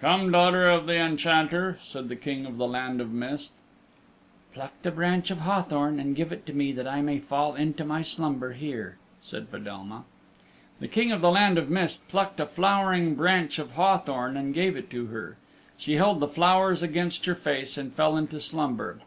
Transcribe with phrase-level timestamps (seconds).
[0.00, 3.52] "Come, daughter of the Enchanter," said the King of the Land of Mist.
[4.54, 7.84] "Pluck the branch of hawthorn and give it to me that I may fall into
[7.84, 10.04] my slumber here," said Fedelma.
[10.80, 14.74] The King of the Land of Mist plucked a flowering branch of hawthorn and gave
[14.74, 15.36] it to her.
[15.76, 19.00] She held the flowers against her face and fell into slumber.